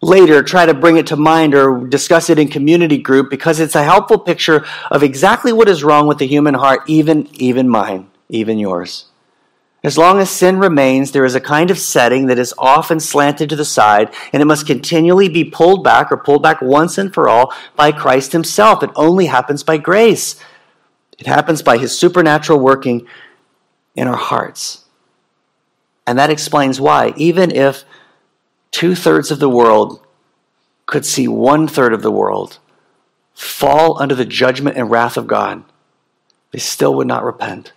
[0.00, 3.74] Later, try to bring it to mind or discuss it in community group because it's
[3.74, 8.10] a helpful picture of exactly what is wrong with the human heart, even, even mine,
[8.28, 9.11] even yours.
[9.84, 13.48] As long as sin remains, there is a kind of setting that is often slanted
[13.48, 17.12] to the side, and it must continually be pulled back or pulled back once and
[17.12, 18.82] for all by Christ Himself.
[18.84, 20.36] It only happens by grace,
[21.18, 23.06] it happens by His supernatural working
[23.96, 24.84] in our hearts.
[26.06, 27.84] And that explains why, even if
[28.70, 30.04] two thirds of the world
[30.86, 32.58] could see one third of the world
[33.34, 35.64] fall under the judgment and wrath of God,
[36.52, 37.72] they still would not repent.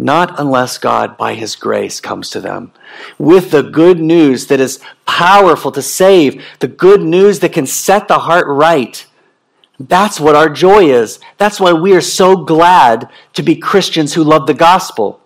[0.00, 2.72] Not unless God, by His grace, comes to them
[3.18, 8.08] with the good news that is powerful to save, the good news that can set
[8.08, 9.04] the heart right.
[9.78, 11.18] That's what our joy is.
[11.36, 15.20] That's why we are so glad to be Christians who love the gospel.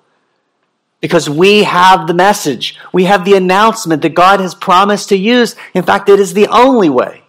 [1.00, 5.54] Because we have the message, we have the announcement that God has promised to use.
[5.74, 7.22] In fact, it is the only way.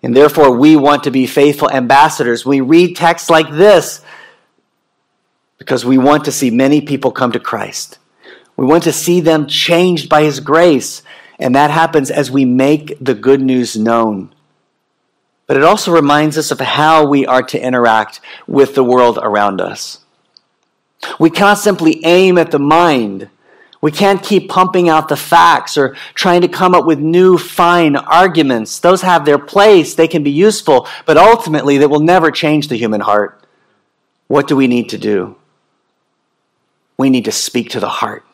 [0.00, 2.46] And therefore, we want to be faithful ambassadors.
[2.46, 4.02] We read texts like this
[5.58, 7.98] because we want to see many people come to Christ.
[8.56, 11.02] We want to see them changed by His grace,
[11.38, 14.34] and that happens as we make the good news known.
[15.46, 19.60] But it also reminds us of how we are to interact with the world around
[19.60, 20.00] us.
[21.20, 23.28] We cannot simply aim at the mind.
[23.80, 27.94] We can't keep pumping out the facts or trying to come up with new, fine
[27.94, 28.80] arguments.
[28.80, 32.76] Those have their place, they can be useful, but ultimately they will never change the
[32.76, 33.46] human heart.
[34.26, 35.36] What do we need to do?
[36.96, 38.24] We need to speak to the heart.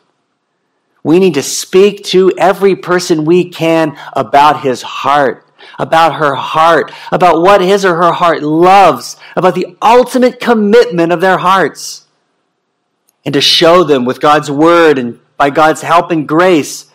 [1.02, 5.46] We need to speak to every person we can about his heart,
[5.78, 11.20] about her heart, about what his or her heart loves, about the ultimate commitment of
[11.20, 12.06] their hearts.
[13.24, 16.86] And to show them with God's word and by God's help and grace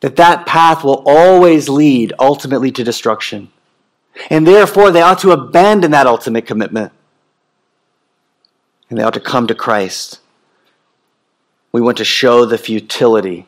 [0.00, 3.50] that that path will always lead ultimately to destruction.
[4.28, 6.92] And therefore, they ought to abandon that ultimate commitment.
[8.90, 10.18] And they ought to come to Christ.
[11.72, 13.46] We want to show the futility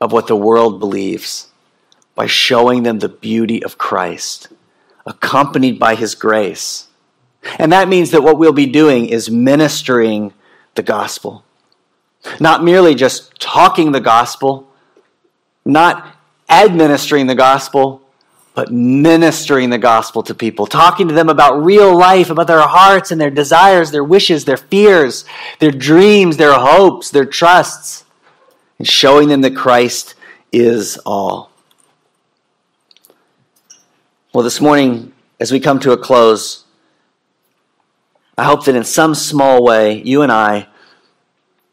[0.00, 1.48] of what the world believes
[2.14, 4.48] by showing them the beauty of Christ,
[5.06, 6.88] accompanied by his grace.
[7.58, 10.32] And that means that what we'll be doing is ministering
[10.74, 11.44] the gospel.
[12.40, 14.68] Not merely just talking the gospel,
[15.64, 16.16] not
[16.48, 18.02] administering the gospel,
[18.56, 23.10] but ministering the gospel to people, talking to them about real life, about their hearts
[23.10, 25.26] and their desires, their wishes, their fears,
[25.58, 28.06] their dreams, their hopes, their trusts,
[28.78, 30.14] and showing them that Christ
[30.52, 31.50] is all.
[34.32, 36.64] Well, this morning, as we come to a close,
[38.38, 40.68] I hope that in some small way, you and I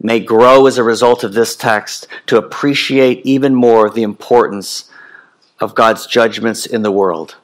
[0.01, 4.89] may grow as a result of this text to appreciate even more the importance
[5.63, 7.35] of God's judgments in the world.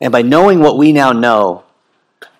[0.00, 1.64] And by knowing what we now know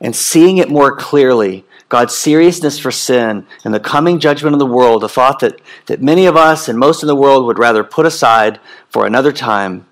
[0.01, 4.67] and seeing it more clearly, God's seriousness for sin and the coming judgment of the
[4.67, 7.85] world, a thought that, that many of us and most in the world would rather
[7.85, 9.87] put aside for another time,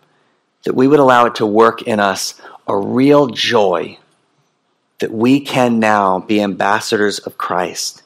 [0.65, 3.99] that we would allow it to work in us a real joy
[4.99, 8.03] that we can now be ambassadors of Christ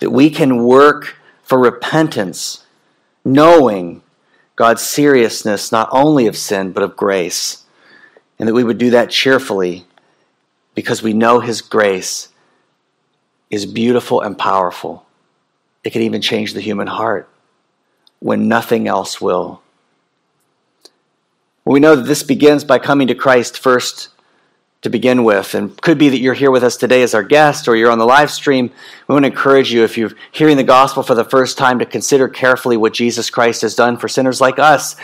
[0.00, 2.64] that we can work for repentance,
[3.24, 4.02] knowing
[4.58, 7.62] God's seriousness not only of sin, but of grace,
[8.40, 9.86] and that we would do that cheerfully
[10.74, 12.30] because we know His grace
[13.50, 15.06] is beautiful and powerful.
[15.84, 17.28] It can even change the human heart
[18.18, 19.62] when nothing else will.
[21.64, 24.08] We know that this begins by coming to Christ first
[24.82, 25.54] to begin with.
[25.54, 27.98] And could be that you're here with us today as our guest or you're on
[27.98, 28.70] the live stream.
[29.08, 31.86] We want to encourage you, if you're hearing the gospel for the first time, to
[31.86, 34.94] consider carefully what Jesus Christ has done for sinners like us,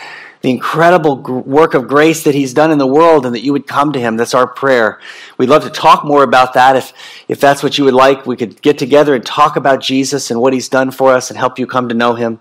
[0.41, 3.67] the incredible work of grace that he's done in the world, and that you would
[3.67, 4.15] come to him.
[4.15, 4.99] That's our prayer.
[5.37, 6.75] We'd love to talk more about that.
[6.75, 6.93] If,
[7.27, 10.39] if that's what you would like, we could get together and talk about Jesus and
[10.39, 12.39] what he's done for us and help you come to know him.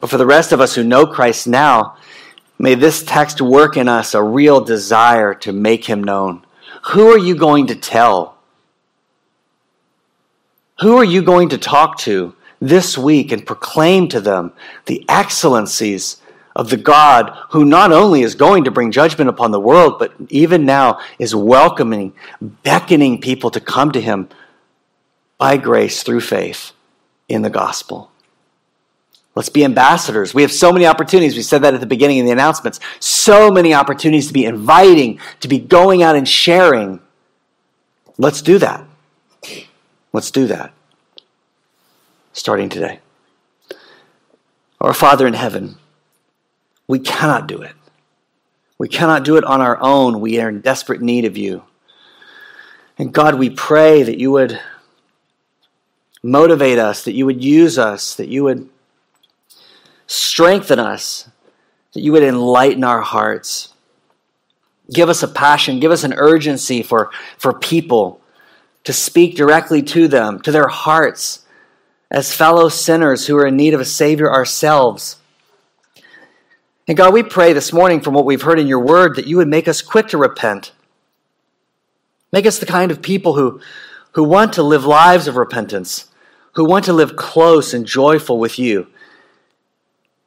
[0.00, 1.96] But for the rest of us who know Christ now,
[2.58, 6.44] may this text work in us a real desire to make him known
[6.86, 8.36] who are you going to tell?
[10.80, 14.52] Who are you going to talk to this week and proclaim to them
[14.86, 16.20] the excellencies
[16.54, 20.12] of the God who not only is going to bring judgment upon the world, but
[20.28, 24.28] even now is welcoming, beckoning people to come to Him
[25.38, 26.72] by grace through faith
[27.28, 28.10] in the gospel?
[29.38, 30.34] Let's be ambassadors.
[30.34, 31.36] We have so many opportunities.
[31.36, 32.80] We said that at the beginning in the announcements.
[32.98, 36.98] So many opportunities to be inviting, to be going out and sharing.
[38.16, 38.84] Let's do that.
[40.12, 40.72] Let's do that.
[42.32, 42.98] Starting today.
[44.80, 45.76] Our Father in heaven,
[46.88, 47.76] we cannot do it.
[48.76, 50.20] We cannot do it on our own.
[50.20, 51.62] We are in desperate need of you.
[52.98, 54.58] And God, we pray that you would
[56.24, 58.68] motivate us, that you would use us, that you would
[60.08, 61.28] Strengthen us,
[61.92, 63.74] that you would enlighten our hearts.
[64.90, 68.20] Give us a passion, give us an urgency for, for people
[68.84, 71.44] to speak directly to them, to their hearts,
[72.10, 75.16] as fellow sinners who are in need of a Savior ourselves.
[76.86, 79.36] And God, we pray this morning from what we've heard in your word that you
[79.36, 80.72] would make us quick to repent.
[82.32, 83.60] Make us the kind of people who,
[84.12, 86.06] who want to live lives of repentance,
[86.54, 88.86] who want to live close and joyful with you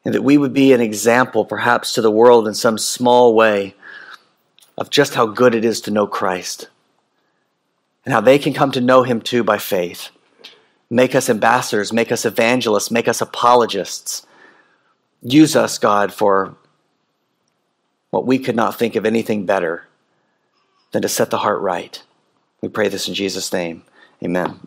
[0.03, 3.75] and that we would be an example, perhaps to the world in some small way,
[4.77, 6.69] of just how good it is to know Christ
[8.05, 10.09] and how they can come to know Him too by faith.
[10.89, 14.25] Make us ambassadors, make us evangelists, make us apologists.
[15.21, 16.55] Use us, God, for
[18.09, 19.87] what we could not think of anything better
[20.91, 22.01] than to set the heart right.
[22.61, 23.83] We pray this in Jesus' name.
[24.23, 24.59] Amen.